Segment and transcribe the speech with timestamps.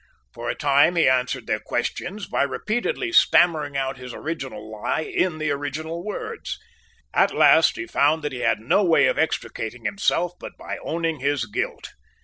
[0.33, 5.37] For a time he answered their questions by repeatedly stammering out his original lie in
[5.37, 6.57] the original words.
[7.13, 11.19] At last he found that he had no way of extricating himself but by owning
[11.19, 11.89] his guilt.